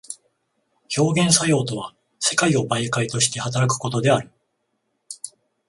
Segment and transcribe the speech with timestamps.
[0.97, 4.31] 表現作用とは世界を媒介として働くことである。